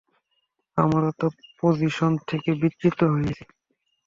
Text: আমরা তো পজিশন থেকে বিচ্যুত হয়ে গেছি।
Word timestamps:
আমরা 0.77 1.09
তো 1.19 1.27
পজিশন 1.59 2.11
থেকে 2.29 2.49
বিচ্যুত 2.61 2.99
হয়ে 3.03 3.25
গেছি। 3.27 3.43